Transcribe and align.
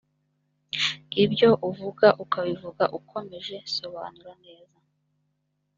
ibyo 1.23 1.49
uvuga 1.69 2.07
ukabivuga 2.23 2.83
ukomeje 2.99 3.55
sobanura 3.75 4.33
neza 4.43 4.77